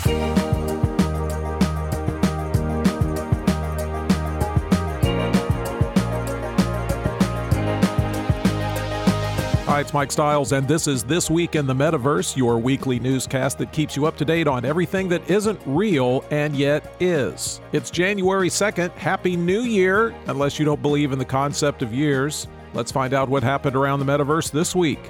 Hi, 0.00 0.14
it's 9.80 9.92
Mike 9.92 10.12
Stiles, 10.12 10.52
and 10.52 10.68
this 10.68 10.86
is 10.86 11.02
This 11.02 11.28
Week 11.28 11.56
in 11.56 11.66
the 11.66 11.74
Metaverse, 11.74 12.36
your 12.36 12.58
weekly 12.58 13.00
newscast 13.00 13.58
that 13.58 13.72
keeps 13.72 13.96
you 13.96 14.06
up 14.06 14.16
to 14.18 14.24
date 14.24 14.46
on 14.46 14.64
everything 14.64 15.08
that 15.08 15.28
isn't 15.28 15.60
real 15.66 16.24
and 16.30 16.54
yet 16.54 16.94
is. 17.00 17.60
It's 17.72 17.90
January 17.90 18.50
2nd. 18.50 18.92
Happy 18.92 19.36
New 19.36 19.62
Year, 19.62 20.14
unless 20.26 20.60
you 20.60 20.64
don't 20.64 20.80
believe 20.80 21.10
in 21.12 21.18
the 21.18 21.24
concept 21.24 21.82
of 21.82 21.92
years. 21.92 22.46
Let's 22.72 22.92
find 22.92 23.14
out 23.14 23.28
what 23.28 23.42
happened 23.42 23.74
around 23.74 23.98
the 23.98 24.06
metaverse 24.06 24.52
this 24.52 24.76
week. 24.76 25.00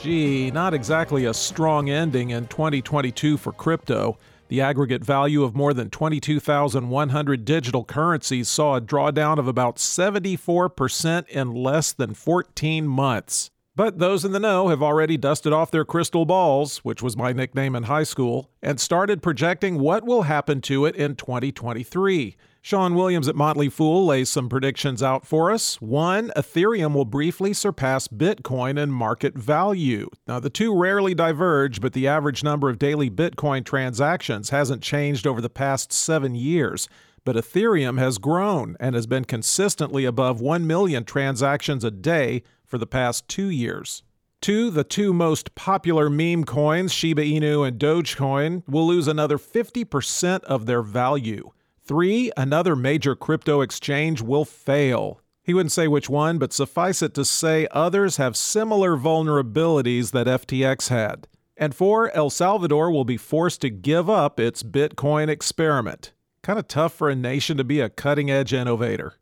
Gee, 0.00 0.52
not 0.52 0.74
exactly 0.74 1.24
a 1.24 1.34
strong 1.34 1.90
ending 1.90 2.30
in 2.30 2.46
2022 2.46 3.36
for 3.36 3.50
crypto. 3.50 4.16
The 4.46 4.60
aggregate 4.60 5.04
value 5.04 5.42
of 5.42 5.56
more 5.56 5.74
than 5.74 5.90
22,100 5.90 7.44
digital 7.44 7.84
currencies 7.84 8.48
saw 8.48 8.76
a 8.76 8.80
drawdown 8.80 9.38
of 9.38 9.48
about 9.48 9.76
74% 9.76 11.28
in 11.28 11.52
less 11.52 11.92
than 11.92 12.14
14 12.14 12.86
months. 12.86 13.50
But 13.74 13.98
those 13.98 14.24
in 14.24 14.30
the 14.30 14.38
know 14.38 14.68
have 14.68 14.84
already 14.84 15.16
dusted 15.16 15.52
off 15.52 15.72
their 15.72 15.84
crystal 15.84 16.24
balls, 16.24 16.78
which 16.78 17.02
was 17.02 17.16
my 17.16 17.32
nickname 17.32 17.74
in 17.74 17.84
high 17.84 18.04
school, 18.04 18.50
and 18.62 18.78
started 18.78 19.20
projecting 19.20 19.80
what 19.80 20.04
will 20.04 20.22
happen 20.22 20.60
to 20.62 20.84
it 20.84 20.94
in 20.94 21.16
2023. 21.16 22.36
Sean 22.68 22.94
Williams 22.94 23.28
at 23.28 23.34
Motley 23.34 23.70
Fool 23.70 24.04
lays 24.04 24.28
some 24.28 24.50
predictions 24.50 25.02
out 25.02 25.24
for 25.24 25.50
us. 25.50 25.80
One, 25.80 26.30
Ethereum 26.36 26.92
will 26.92 27.06
briefly 27.06 27.54
surpass 27.54 28.08
Bitcoin 28.08 28.78
in 28.78 28.90
market 28.90 29.38
value. 29.38 30.10
Now, 30.26 30.38
the 30.38 30.50
two 30.50 30.78
rarely 30.78 31.14
diverge, 31.14 31.80
but 31.80 31.94
the 31.94 32.06
average 32.06 32.44
number 32.44 32.68
of 32.68 32.78
daily 32.78 33.08
Bitcoin 33.08 33.64
transactions 33.64 34.50
hasn't 34.50 34.82
changed 34.82 35.26
over 35.26 35.40
the 35.40 35.48
past 35.48 35.94
seven 35.94 36.34
years. 36.34 36.90
But 37.24 37.36
Ethereum 37.36 37.98
has 37.98 38.18
grown 38.18 38.76
and 38.78 38.94
has 38.94 39.06
been 39.06 39.24
consistently 39.24 40.04
above 40.04 40.42
1 40.42 40.66
million 40.66 41.04
transactions 41.04 41.84
a 41.84 41.90
day 41.90 42.42
for 42.66 42.76
the 42.76 42.86
past 42.86 43.28
two 43.28 43.48
years. 43.48 44.02
Two, 44.42 44.70
the 44.70 44.84
two 44.84 45.14
most 45.14 45.54
popular 45.54 46.10
meme 46.10 46.44
coins, 46.44 46.92
Shiba 46.92 47.22
Inu 47.22 47.66
and 47.66 47.80
Dogecoin, 47.80 48.62
will 48.68 48.86
lose 48.86 49.08
another 49.08 49.38
50% 49.38 50.44
of 50.44 50.66
their 50.66 50.82
value. 50.82 51.50
Three, 51.88 52.30
another 52.36 52.76
major 52.76 53.16
crypto 53.16 53.62
exchange 53.62 54.20
will 54.20 54.44
fail. 54.44 55.22
He 55.42 55.54
wouldn't 55.54 55.72
say 55.72 55.88
which 55.88 56.10
one, 56.10 56.36
but 56.36 56.52
suffice 56.52 57.00
it 57.00 57.14
to 57.14 57.24
say 57.24 57.66
others 57.70 58.18
have 58.18 58.36
similar 58.36 58.94
vulnerabilities 58.94 60.10
that 60.10 60.26
FTX 60.26 60.90
had. 60.90 61.26
And 61.56 61.74
four, 61.74 62.10
El 62.14 62.28
Salvador 62.28 62.90
will 62.90 63.06
be 63.06 63.16
forced 63.16 63.62
to 63.62 63.70
give 63.70 64.10
up 64.10 64.38
its 64.38 64.62
Bitcoin 64.62 65.30
experiment. 65.30 66.12
Kind 66.42 66.58
of 66.58 66.68
tough 66.68 66.92
for 66.92 67.08
a 67.08 67.16
nation 67.16 67.56
to 67.56 67.64
be 67.64 67.80
a 67.80 67.88
cutting 67.88 68.30
edge 68.30 68.52
innovator. 68.52 69.14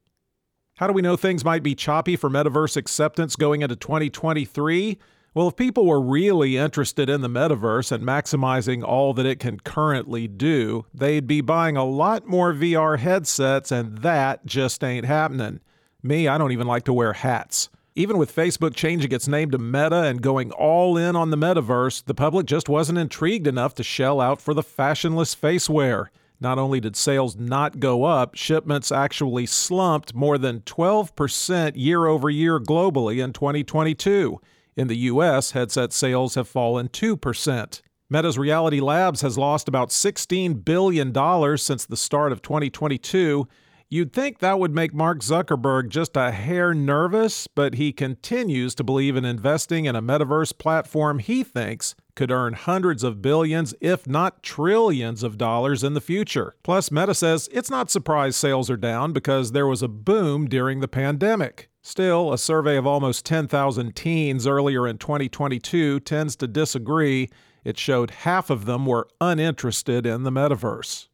How 0.78 0.88
do 0.88 0.92
we 0.92 1.02
know 1.02 1.14
things 1.14 1.44
might 1.44 1.62
be 1.62 1.76
choppy 1.76 2.16
for 2.16 2.28
metaverse 2.28 2.76
acceptance 2.76 3.36
going 3.36 3.62
into 3.62 3.76
2023? 3.76 4.98
Well, 5.36 5.48
if 5.48 5.56
people 5.56 5.84
were 5.84 6.00
really 6.00 6.56
interested 6.56 7.10
in 7.10 7.20
the 7.20 7.28
metaverse 7.28 7.92
and 7.92 8.02
maximizing 8.02 8.82
all 8.82 9.12
that 9.12 9.26
it 9.26 9.38
can 9.38 9.60
currently 9.60 10.26
do, 10.26 10.86
they'd 10.94 11.26
be 11.26 11.42
buying 11.42 11.76
a 11.76 11.84
lot 11.84 12.26
more 12.26 12.54
VR 12.54 12.98
headsets, 12.98 13.70
and 13.70 13.98
that 13.98 14.46
just 14.46 14.82
ain't 14.82 15.04
happening. 15.04 15.60
Me, 16.02 16.26
I 16.26 16.38
don't 16.38 16.52
even 16.52 16.66
like 16.66 16.84
to 16.84 16.92
wear 16.94 17.12
hats. 17.12 17.68
Even 17.94 18.16
with 18.16 18.34
Facebook 18.34 18.74
changing 18.74 19.12
its 19.12 19.28
name 19.28 19.50
to 19.50 19.58
Meta 19.58 20.04
and 20.04 20.22
going 20.22 20.52
all 20.52 20.96
in 20.96 21.14
on 21.14 21.28
the 21.28 21.36
metaverse, 21.36 22.02
the 22.06 22.14
public 22.14 22.46
just 22.46 22.70
wasn't 22.70 22.96
intrigued 22.96 23.46
enough 23.46 23.74
to 23.74 23.82
shell 23.82 24.22
out 24.22 24.40
for 24.40 24.54
the 24.54 24.62
fashionless 24.62 25.34
faceware. 25.34 26.06
Not 26.40 26.58
only 26.58 26.80
did 26.80 26.96
sales 26.96 27.36
not 27.36 27.78
go 27.78 28.04
up, 28.04 28.36
shipments 28.36 28.90
actually 28.90 29.44
slumped 29.44 30.14
more 30.14 30.38
than 30.38 30.60
12% 30.60 31.72
year 31.76 32.06
over 32.06 32.30
year 32.30 32.58
globally 32.58 33.22
in 33.22 33.34
2022. 33.34 34.40
In 34.76 34.88
the 34.88 34.96
US, 34.96 35.52
headset 35.52 35.92
sales 35.94 36.34
have 36.34 36.46
fallen 36.46 36.88
2%. 36.88 37.80
Meta's 38.10 38.38
Reality 38.38 38.78
Labs 38.78 39.22
has 39.22 39.38
lost 39.38 39.68
about 39.68 39.88
$16 39.88 40.64
billion 40.64 41.12
since 41.56 41.86
the 41.86 41.96
start 41.96 42.30
of 42.30 42.42
2022. 42.42 43.48
You'd 43.88 44.12
think 44.12 44.40
that 44.40 44.58
would 44.58 44.74
make 44.74 44.92
Mark 44.92 45.20
Zuckerberg 45.20 45.88
just 45.88 46.16
a 46.16 46.30
hair 46.30 46.74
nervous, 46.74 47.46
but 47.46 47.76
he 47.76 47.90
continues 47.90 48.74
to 48.74 48.84
believe 48.84 49.16
in 49.16 49.24
investing 49.24 49.86
in 49.86 49.96
a 49.96 50.02
metaverse 50.02 50.56
platform 50.58 51.20
he 51.20 51.42
thinks 51.42 51.94
could 52.14 52.30
earn 52.30 52.54
hundreds 52.54 53.02
of 53.02 53.22
billions, 53.22 53.74
if 53.80 54.06
not 54.06 54.42
trillions 54.42 55.22
of 55.22 55.38
dollars 55.38 55.82
in 55.82 55.94
the 55.94 56.00
future. 56.00 56.54
Plus, 56.62 56.90
Meta 56.90 57.14
says 57.14 57.48
it's 57.52 57.70
not 57.70 57.90
surprised 57.90 58.36
sales 58.36 58.68
are 58.68 58.76
down 58.76 59.12
because 59.12 59.52
there 59.52 59.66
was 59.66 59.82
a 59.82 59.88
boom 59.88 60.48
during 60.48 60.80
the 60.80 60.88
pandemic. 60.88 61.70
Still, 61.88 62.32
a 62.32 62.36
survey 62.36 62.76
of 62.76 62.84
almost 62.84 63.24
10,000 63.26 63.94
teens 63.94 64.44
earlier 64.44 64.88
in 64.88 64.98
2022 64.98 66.00
tends 66.00 66.34
to 66.34 66.48
disagree. 66.48 67.30
It 67.62 67.78
showed 67.78 68.10
half 68.10 68.50
of 68.50 68.64
them 68.64 68.86
were 68.86 69.06
uninterested 69.20 70.04
in 70.04 70.24
the 70.24 70.32
metaverse. 70.32 71.06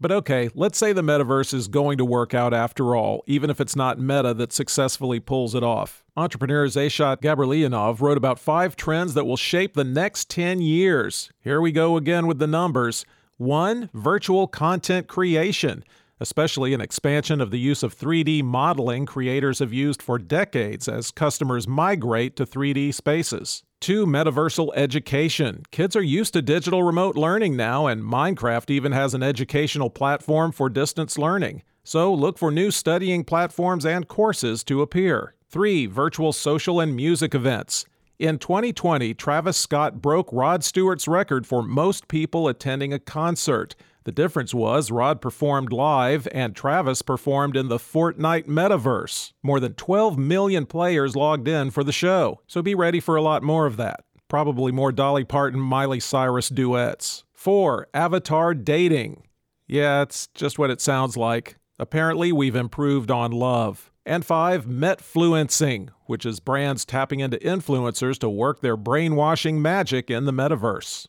But 0.00 0.10
okay, 0.10 0.48
let's 0.54 0.78
say 0.78 0.94
the 0.94 1.02
metaverse 1.02 1.52
is 1.52 1.68
going 1.68 1.98
to 1.98 2.06
work 2.06 2.32
out 2.32 2.54
after 2.54 2.96
all, 2.96 3.22
even 3.26 3.50
if 3.50 3.60
it's 3.60 3.76
not 3.76 3.98
Meta 3.98 4.32
that 4.32 4.54
successfully 4.54 5.20
pulls 5.20 5.54
it 5.54 5.62
off. 5.62 6.02
Entrepreneur 6.16 6.66
Zayshat 6.66 7.20
Gabrielianov 7.20 8.00
wrote 8.00 8.16
about 8.16 8.38
five 8.38 8.76
trends 8.76 9.12
that 9.12 9.26
will 9.26 9.36
shape 9.36 9.74
the 9.74 9.84
next 9.84 10.30
10 10.30 10.62
years. 10.62 11.30
Here 11.40 11.60
we 11.60 11.72
go 11.72 11.98
again 11.98 12.26
with 12.26 12.38
the 12.38 12.46
numbers. 12.46 13.04
One, 13.36 13.90
virtual 13.92 14.46
content 14.46 15.08
creation 15.08 15.84
especially 16.20 16.74
an 16.74 16.80
expansion 16.80 17.40
of 17.40 17.50
the 17.50 17.58
use 17.58 17.82
of 17.82 17.98
3D 17.98 18.42
modeling 18.44 19.06
creators 19.06 19.58
have 19.58 19.72
used 19.72 20.02
for 20.02 20.18
decades 20.18 20.86
as 20.86 21.10
customers 21.10 21.66
migrate 21.66 22.36
to 22.36 22.46
3D 22.46 22.94
spaces. 22.94 23.64
Two, 23.80 24.04
metaversal 24.04 24.70
education. 24.76 25.62
Kids 25.70 25.96
are 25.96 26.02
used 26.02 26.34
to 26.34 26.42
digital 26.42 26.82
remote 26.82 27.16
learning 27.16 27.56
now, 27.56 27.86
and 27.86 28.02
Minecraft 28.02 28.68
even 28.68 28.92
has 28.92 29.14
an 29.14 29.22
educational 29.22 29.88
platform 29.88 30.52
for 30.52 30.68
distance 30.68 31.16
learning. 31.16 31.62
So 31.82 32.12
look 32.12 32.36
for 32.36 32.50
new 32.50 32.70
studying 32.70 33.24
platforms 33.24 33.86
and 33.86 34.06
courses 34.06 34.62
to 34.64 34.82
appear. 34.82 35.34
Three, 35.48 35.86
virtual 35.86 36.34
social 36.34 36.78
and 36.78 36.94
music 36.94 37.34
events. 37.34 37.86
In 38.18 38.38
2020, 38.38 39.14
Travis 39.14 39.56
Scott 39.56 40.02
broke 40.02 40.28
Rod 40.30 40.62
Stewart's 40.62 41.08
record 41.08 41.46
for 41.46 41.62
most 41.62 42.06
people 42.06 42.48
attending 42.48 42.92
a 42.92 42.98
concert. 42.98 43.74
The 44.10 44.22
difference 44.22 44.52
was 44.52 44.90
Rod 44.90 45.20
performed 45.20 45.72
live 45.72 46.26
and 46.32 46.56
Travis 46.56 47.00
performed 47.00 47.56
in 47.56 47.68
the 47.68 47.78
Fortnite 47.78 48.48
metaverse. 48.48 49.34
More 49.40 49.60
than 49.60 49.74
12 49.74 50.18
million 50.18 50.66
players 50.66 51.14
logged 51.14 51.46
in 51.46 51.70
for 51.70 51.84
the 51.84 51.92
show, 51.92 52.40
so 52.48 52.60
be 52.60 52.74
ready 52.74 52.98
for 52.98 53.14
a 53.14 53.22
lot 53.22 53.44
more 53.44 53.66
of 53.66 53.76
that. 53.76 54.02
Probably 54.26 54.72
more 54.72 54.90
Dolly 54.90 55.22
Parton 55.22 55.60
Miley 55.60 56.00
Cyrus 56.00 56.48
duets. 56.48 57.22
4. 57.34 57.86
Avatar 57.94 58.52
dating. 58.52 59.22
Yeah, 59.68 60.02
it's 60.02 60.26
just 60.34 60.58
what 60.58 60.70
it 60.70 60.80
sounds 60.80 61.16
like. 61.16 61.58
Apparently, 61.78 62.32
we've 62.32 62.56
improved 62.56 63.12
on 63.12 63.30
love. 63.30 63.92
And 64.04 64.24
5. 64.24 64.64
Metfluencing, 64.66 65.90
which 66.06 66.26
is 66.26 66.40
brands 66.40 66.84
tapping 66.84 67.20
into 67.20 67.36
influencers 67.36 68.18
to 68.18 68.28
work 68.28 68.60
their 68.60 68.76
brainwashing 68.76 69.62
magic 69.62 70.10
in 70.10 70.24
the 70.24 70.32
metaverse. 70.32 71.06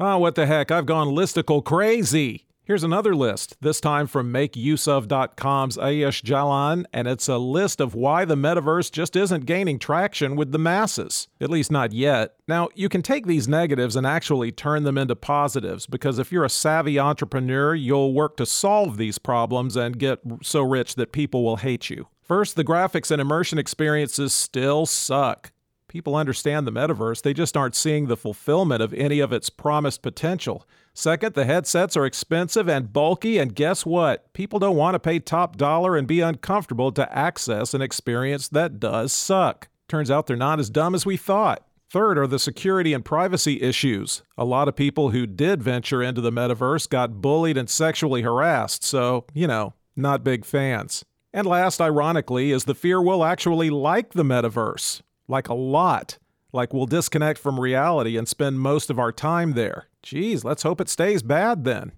Oh, 0.00 0.18
what 0.18 0.34
the 0.34 0.46
heck, 0.46 0.72
I've 0.72 0.86
gone 0.86 1.06
listicle 1.06 1.64
crazy. 1.64 2.46
Here's 2.64 2.82
another 2.82 3.14
list, 3.14 3.56
this 3.60 3.80
time 3.80 4.08
from 4.08 4.32
MakeUseOf.com's 4.32 5.76
Ayush 5.76 6.20
Jalan, 6.20 6.84
and 6.92 7.06
it's 7.06 7.28
a 7.28 7.38
list 7.38 7.80
of 7.80 7.94
why 7.94 8.24
the 8.24 8.34
metaverse 8.34 8.90
just 8.90 9.14
isn't 9.14 9.46
gaining 9.46 9.78
traction 9.78 10.34
with 10.34 10.50
the 10.50 10.58
masses, 10.58 11.28
at 11.40 11.48
least 11.48 11.70
not 11.70 11.92
yet. 11.92 12.34
Now, 12.48 12.70
you 12.74 12.88
can 12.88 13.02
take 13.02 13.26
these 13.26 13.46
negatives 13.46 13.94
and 13.94 14.04
actually 14.04 14.50
turn 14.50 14.82
them 14.82 14.98
into 14.98 15.14
positives, 15.14 15.86
because 15.86 16.18
if 16.18 16.32
you're 16.32 16.42
a 16.42 16.50
savvy 16.50 16.98
entrepreneur, 16.98 17.72
you'll 17.72 18.14
work 18.14 18.36
to 18.38 18.46
solve 18.46 18.96
these 18.96 19.18
problems 19.18 19.76
and 19.76 19.96
get 19.96 20.18
so 20.42 20.62
rich 20.62 20.96
that 20.96 21.12
people 21.12 21.44
will 21.44 21.58
hate 21.58 21.88
you. 21.88 22.08
First, 22.20 22.56
the 22.56 22.64
graphics 22.64 23.12
and 23.12 23.20
immersion 23.20 23.58
experiences 23.58 24.32
still 24.32 24.86
suck. 24.86 25.52
People 25.94 26.16
understand 26.16 26.66
the 26.66 26.72
metaverse, 26.72 27.22
they 27.22 27.32
just 27.32 27.56
aren't 27.56 27.76
seeing 27.76 28.08
the 28.08 28.16
fulfillment 28.16 28.82
of 28.82 28.92
any 28.94 29.20
of 29.20 29.32
its 29.32 29.48
promised 29.48 30.02
potential. 30.02 30.66
Second, 30.92 31.34
the 31.34 31.44
headsets 31.44 31.96
are 31.96 32.04
expensive 32.04 32.68
and 32.68 32.92
bulky, 32.92 33.38
and 33.38 33.54
guess 33.54 33.86
what? 33.86 34.32
People 34.32 34.58
don't 34.58 34.74
want 34.74 34.96
to 34.96 34.98
pay 34.98 35.20
top 35.20 35.56
dollar 35.56 35.96
and 35.96 36.08
be 36.08 36.18
uncomfortable 36.18 36.90
to 36.90 37.16
access 37.16 37.74
an 37.74 37.80
experience 37.80 38.48
that 38.48 38.80
does 38.80 39.12
suck. 39.12 39.68
Turns 39.86 40.10
out 40.10 40.26
they're 40.26 40.36
not 40.36 40.58
as 40.58 40.68
dumb 40.68 40.96
as 40.96 41.06
we 41.06 41.16
thought. 41.16 41.64
Third 41.88 42.18
are 42.18 42.26
the 42.26 42.40
security 42.40 42.92
and 42.92 43.04
privacy 43.04 43.62
issues. 43.62 44.24
A 44.36 44.44
lot 44.44 44.66
of 44.66 44.74
people 44.74 45.10
who 45.10 45.28
did 45.28 45.62
venture 45.62 46.02
into 46.02 46.20
the 46.20 46.32
metaverse 46.32 46.88
got 46.88 47.22
bullied 47.22 47.56
and 47.56 47.70
sexually 47.70 48.22
harassed, 48.22 48.82
so, 48.82 49.26
you 49.32 49.46
know, 49.46 49.74
not 49.94 50.24
big 50.24 50.44
fans. 50.44 51.04
And 51.32 51.46
last, 51.46 51.80
ironically, 51.80 52.50
is 52.50 52.64
the 52.64 52.74
fear 52.74 53.00
we'll 53.00 53.22
actually 53.22 53.70
like 53.70 54.14
the 54.14 54.24
metaverse 54.24 55.02
like 55.28 55.48
a 55.48 55.54
lot. 55.54 56.18
Like 56.52 56.72
we'll 56.72 56.86
disconnect 56.86 57.38
from 57.38 57.58
reality 57.58 58.16
and 58.16 58.28
spend 58.28 58.60
most 58.60 58.90
of 58.90 58.98
our 58.98 59.12
time 59.12 59.52
there. 59.52 59.88
Geez, 60.02 60.44
let's 60.44 60.62
hope 60.62 60.80
it 60.80 60.88
stays 60.88 61.22
bad 61.22 61.64
then. 61.64 61.92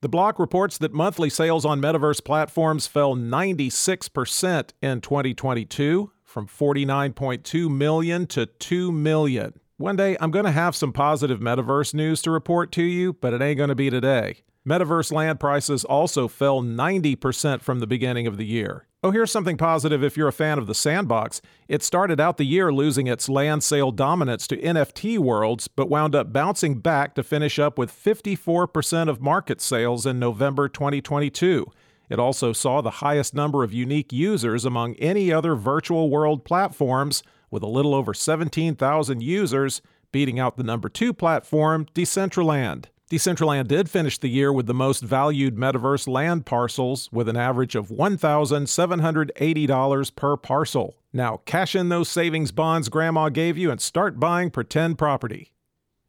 The 0.00 0.08
block 0.08 0.38
reports 0.38 0.76
that 0.78 0.92
monthly 0.92 1.30
sales 1.30 1.64
on 1.64 1.80
metaverse 1.80 2.22
platforms 2.22 2.86
fell 2.86 3.14
96% 3.14 4.70
in 4.82 5.00
2022 5.00 6.10
from 6.22 6.46
49.2 6.46 7.70
million 7.70 8.26
to 8.26 8.46
2 8.46 8.92
million. 8.92 9.60
One 9.76 9.96
day 9.96 10.16
I'm 10.20 10.30
going 10.30 10.44
to 10.44 10.50
have 10.50 10.76
some 10.76 10.92
positive 10.92 11.40
metaverse 11.40 11.94
news 11.94 12.22
to 12.22 12.30
report 12.30 12.70
to 12.72 12.82
you, 12.82 13.14
but 13.14 13.32
it 13.32 13.40
ain't 13.40 13.56
going 13.56 13.68
to 13.68 13.74
be 13.74 13.90
today. 13.90 14.42
Metaverse 14.66 15.12
land 15.12 15.38
prices 15.38 15.84
also 15.84 16.26
fell 16.26 16.62
90% 16.62 17.60
from 17.60 17.80
the 17.80 17.86
beginning 17.86 18.26
of 18.26 18.38
the 18.38 18.46
year. 18.46 18.86
Oh, 19.02 19.10
here's 19.10 19.30
something 19.30 19.58
positive 19.58 20.02
if 20.02 20.16
you're 20.16 20.28
a 20.28 20.32
fan 20.32 20.56
of 20.56 20.66
the 20.66 20.74
sandbox. 20.74 21.42
It 21.68 21.82
started 21.82 22.18
out 22.18 22.38
the 22.38 22.46
year 22.46 22.72
losing 22.72 23.06
its 23.06 23.28
land 23.28 23.62
sale 23.62 23.90
dominance 23.90 24.46
to 24.46 24.56
NFT 24.56 25.18
worlds, 25.18 25.68
but 25.68 25.90
wound 25.90 26.14
up 26.14 26.32
bouncing 26.32 26.78
back 26.78 27.14
to 27.16 27.22
finish 27.22 27.58
up 27.58 27.76
with 27.76 27.92
54% 27.92 29.10
of 29.10 29.20
market 29.20 29.60
sales 29.60 30.06
in 30.06 30.18
November 30.18 30.70
2022. 30.70 31.66
It 32.08 32.18
also 32.18 32.54
saw 32.54 32.80
the 32.80 32.90
highest 32.90 33.34
number 33.34 33.64
of 33.64 33.74
unique 33.74 34.14
users 34.14 34.64
among 34.64 34.94
any 34.94 35.30
other 35.30 35.54
virtual 35.54 36.08
world 36.08 36.46
platforms, 36.46 37.22
with 37.50 37.62
a 37.62 37.68
little 37.68 37.94
over 37.94 38.14
17,000 38.14 39.22
users, 39.22 39.82
beating 40.10 40.40
out 40.40 40.56
the 40.56 40.62
number 40.62 40.88
two 40.88 41.12
platform, 41.12 41.86
Decentraland. 41.94 42.86
Decentraland 43.14 43.68
did 43.68 43.88
finish 43.88 44.18
the 44.18 44.26
year 44.26 44.52
with 44.52 44.66
the 44.66 44.74
most 44.74 45.00
valued 45.00 45.54
metaverse 45.54 46.08
land 46.08 46.46
parcels 46.46 47.08
with 47.12 47.28
an 47.28 47.36
average 47.36 47.76
of 47.76 47.90
$1,780 47.90 50.16
per 50.16 50.36
parcel. 50.36 50.96
Now, 51.12 51.36
cash 51.44 51.76
in 51.76 51.90
those 51.90 52.08
savings 52.08 52.50
bonds 52.50 52.88
grandma 52.88 53.28
gave 53.28 53.56
you 53.56 53.70
and 53.70 53.80
start 53.80 54.18
buying 54.18 54.50
pretend 54.50 54.98
property. 54.98 55.52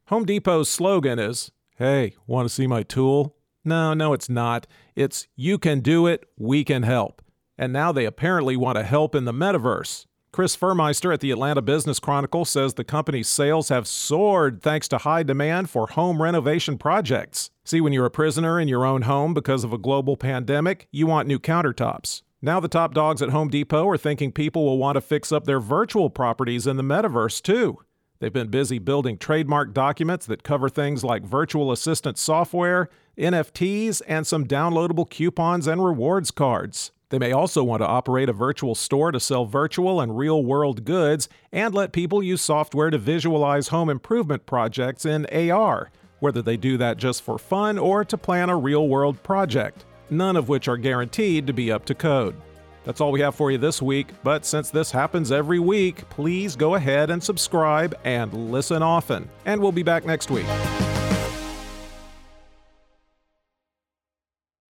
Home 0.06 0.24
Depot's 0.24 0.68
slogan 0.68 1.20
is 1.20 1.52
Hey, 1.76 2.16
want 2.26 2.48
to 2.48 2.52
see 2.52 2.66
my 2.66 2.82
tool? 2.82 3.36
No, 3.64 3.94
no, 3.94 4.12
it's 4.12 4.28
not. 4.28 4.66
It's 4.96 5.28
You 5.36 5.58
can 5.58 5.78
do 5.78 6.08
it, 6.08 6.28
we 6.36 6.64
can 6.64 6.82
help. 6.82 7.22
And 7.56 7.72
now 7.72 7.92
they 7.92 8.04
apparently 8.04 8.56
want 8.56 8.78
to 8.78 8.82
help 8.82 9.14
in 9.14 9.26
the 9.26 9.32
metaverse. 9.32 10.06
Chris 10.32 10.56
Fuhrmeister 10.56 11.14
at 11.14 11.20
the 11.20 11.30
Atlanta 11.30 11.62
Business 11.62 11.98
Chronicle 11.98 12.44
says 12.44 12.74
the 12.74 12.84
company's 12.84 13.28
sales 13.28 13.70
have 13.70 13.88
soared 13.88 14.60
thanks 14.60 14.86
to 14.88 14.98
high 14.98 15.22
demand 15.22 15.70
for 15.70 15.86
home 15.86 16.20
renovation 16.20 16.76
projects. 16.76 17.50
See, 17.64 17.80
when 17.80 17.92
you're 17.92 18.04
a 18.04 18.10
prisoner 18.10 18.60
in 18.60 18.68
your 18.68 18.84
own 18.84 19.02
home 19.02 19.32
because 19.32 19.64
of 19.64 19.72
a 19.72 19.78
global 19.78 20.16
pandemic, 20.16 20.88
you 20.92 21.06
want 21.06 21.26
new 21.26 21.38
countertops. 21.38 22.22
Now, 22.42 22.60
the 22.60 22.68
top 22.68 22.92
dogs 22.92 23.22
at 23.22 23.30
Home 23.30 23.48
Depot 23.48 23.88
are 23.88 23.96
thinking 23.96 24.30
people 24.30 24.64
will 24.64 24.78
want 24.78 24.96
to 24.96 25.00
fix 25.00 25.32
up 25.32 25.44
their 25.44 25.58
virtual 25.58 26.10
properties 26.10 26.66
in 26.66 26.76
the 26.76 26.82
metaverse, 26.82 27.40
too. 27.40 27.78
They've 28.18 28.32
been 28.32 28.48
busy 28.48 28.78
building 28.78 29.18
trademark 29.18 29.72
documents 29.74 30.26
that 30.26 30.42
cover 30.42 30.68
things 30.68 31.02
like 31.02 31.24
virtual 31.24 31.72
assistant 31.72 32.18
software, 32.18 32.88
NFTs, 33.18 34.02
and 34.06 34.26
some 34.26 34.46
downloadable 34.46 35.08
coupons 35.08 35.66
and 35.66 35.84
rewards 35.84 36.30
cards. 36.30 36.92
They 37.10 37.18
may 37.20 37.30
also 37.30 37.62
want 37.62 37.82
to 37.82 37.86
operate 37.86 38.28
a 38.28 38.32
virtual 38.32 38.74
store 38.74 39.12
to 39.12 39.20
sell 39.20 39.44
virtual 39.44 40.00
and 40.00 40.18
real 40.18 40.42
world 40.42 40.84
goods 40.84 41.28
and 41.52 41.72
let 41.72 41.92
people 41.92 42.20
use 42.22 42.42
software 42.42 42.90
to 42.90 42.98
visualize 42.98 43.68
home 43.68 43.88
improvement 43.88 44.44
projects 44.44 45.06
in 45.06 45.24
AR, 45.26 45.90
whether 46.18 46.42
they 46.42 46.56
do 46.56 46.76
that 46.78 46.96
just 46.96 47.22
for 47.22 47.38
fun 47.38 47.78
or 47.78 48.04
to 48.04 48.18
plan 48.18 48.50
a 48.50 48.56
real 48.56 48.88
world 48.88 49.22
project, 49.22 49.84
none 50.10 50.34
of 50.34 50.48
which 50.48 50.66
are 50.66 50.76
guaranteed 50.76 51.46
to 51.46 51.52
be 51.52 51.70
up 51.70 51.84
to 51.84 51.94
code. 51.94 52.34
That's 52.82 53.00
all 53.00 53.12
we 53.12 53.20
have 53.20 53.36
for 53.36 53.52
you 53.52 53.58
this 53.58 53.80
week, 53.80 54.08
but 54.24 54.44
since 54.44 54.70
this 54.70 54.90
happens 54.90 55.30
every 55.30 55.58
week, 55.60 56.08
please 56.08 56.56
go 56.56 56.74
ahead 56.74 57.10
and 57.10 57.22
subscribe 57.22 57.96
and 58.04 58.32
listen 58.50 58.82
often. 58.82 59.28
And 59.44 59.60
we'll 59.60 59.72
be 59.72 59.82
back 59.84 60.04
next 60.06 60.30
week. 60.30 60.46